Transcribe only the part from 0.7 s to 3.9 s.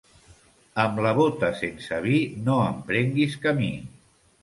Amb la bota sense vi no emprenguis camí.